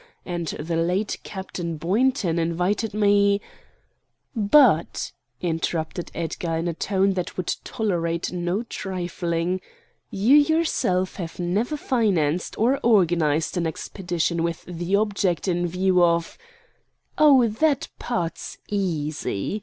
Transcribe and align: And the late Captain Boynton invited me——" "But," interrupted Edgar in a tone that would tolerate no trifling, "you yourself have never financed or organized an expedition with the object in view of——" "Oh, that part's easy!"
And 0.25 0.47
the 0.47 0.77
late 0.77 1.19
Captain 1.21 1.77
Boynton 1.77 2.39
invited 2.39 2.91
me——" 2.91 3.39
"But," 4.35 5.11
interrupted 5.41 6.09
Edgar 6.15 6.57
in 6.57 6.67
a 6.67 6.73
tone 6.73 7.13
that 7.13 7.37
would 7.37 7.53
tolerate 7.63 8.31
no 8.31 8.63
trifling, 8.63 9.61
"you 10.09 10.35
yourself 10.37 11.17
have 11.17 11.37
never 11.37 11.77
financed 11.77 12.57
or 12.57 12.79
organized 12.81 13.57
an 13.57 13.67
expedition 13.67 14.41
with 14.41 14.65
the 14.65 14.95
object 14.95 15.47
in 15.47 15.67
view 15.67 16.03
of——" 16.03 16.35
"Oh, 17.19 17.47
that 17.47 17.87
part's 17.99 18.57
easy!" 18.69 19.59